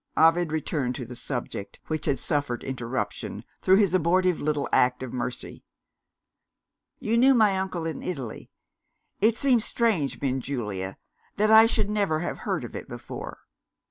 [0.17, 5.13] Ovid returned to the subject, which had suffered interruption through his abortive little act of
[5.13, 5.63] mercy.
[6.97, 8.49] "You knew my uncle in Italy.
[9.19, 10.97] It seems strange, Benjulia,
[11.37, 13.41] that I should never have heard of it before."